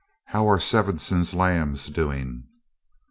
How 0.25 0.47
are 0.49 0.59
Svenson's 0.59 1.35
lambs 1.35 1.85
doing?" 1.85 2.45